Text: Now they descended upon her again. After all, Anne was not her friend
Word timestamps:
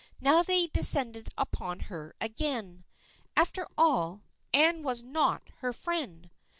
Now 0.19 0.41
they 0.41 0.65
descended 0.65 1.29
upon 1.37 1.81
her 1.81 2.15
again. 2.19 2.85
After 3.37 3.67
all, 3.77 4.23
Anne 4.51 4.81
was 4.81 5.03
not 5.03 5.49
her 5.59 5.71
friend 5.73 6.31